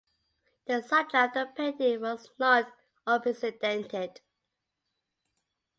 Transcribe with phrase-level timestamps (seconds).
[0.65, 2.73] The subject of the painting was not
[3.05, 4.21] unprecedented.